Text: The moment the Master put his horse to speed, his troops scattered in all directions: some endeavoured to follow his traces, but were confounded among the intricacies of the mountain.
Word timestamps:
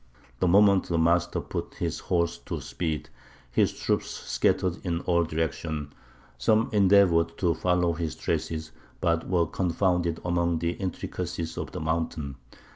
The 0.39 0.47
moment 0.47 0.87
the 0.89 0.97
Master 0.97 1.39
put 1.39 1.75
his 1.75 1.99
horse 1.99 2.39
to 2.47 2.59
speed, 2.59 3.11
his 3.51 3.71
troops 3.71 4.07
scattered 4.07 4.83
in 4.83 5.01
all 5.01 5.25
directions: 5.25 5.93
some 6.39 6.69
endeavoured 6.73 7.37
to 7.37 7.53
follow 7.53 7.93
his 7.93 8.15
traces, 8.15 8.71
but 8.99 9.29
were 9.29 9.45
confounded 9.45 10.19
among 10.25 10.57
the 10.57 10.71
intricacies 10.71 11.55
of 11.55 11.71
the 11.71 11.81
mountain. 11.81 12.37